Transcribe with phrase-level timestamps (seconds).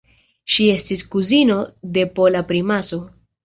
[0.53, 1.59] Ŝi estis kuzino
[1.99, 3.03] de pola primaso.